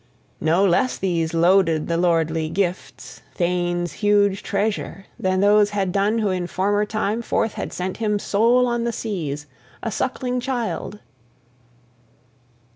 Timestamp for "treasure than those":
4.41-5.69